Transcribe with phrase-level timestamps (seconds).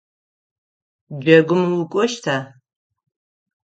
[1.19, 2.35] Джэгум укӏощта?